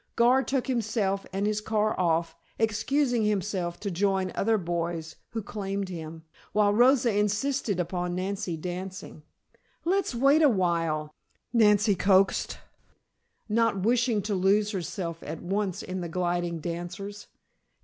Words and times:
Gar 0.15 0.41
took 0.41 0.65
himself 0.65 1.27
and 1.31 1.45
his 1.45 1.61
car 1.61 1.93
off, 1.99 2.35
excusing 2.57 3.23
himself 3.23 3.79
to 3.81 3.91
join 3.91 4.31
other 4.33 4.57
boys 4.57 5.15
who 5.33 5.43
claimed 5.43 5.89
him, 5.89 6.23
while 6.53 6.73
Rosa 6.73 7.15
insisted 7.15 7.79
upon 7.79 8.15
Nancy 8.15 8.57
dancing. 8.57 9.21
"Let's 9.85 10.15
wait 10.15 10.41
a 10.41 10.49
while," 10.49 11.13
Nancy 11.53 11.93
coaxed, 11.93 12.57
not 13.47 13.83
wishing 13.83 14.23
to 14.23 14.33
lose 14.33 14.71
herself 14.71 15.21
at 15.21 15.39
once 15.43 15.83
in 15.83 16.01
the 16.01 16.09
gliding 16.09 16.61
dancers. 16.61 17.27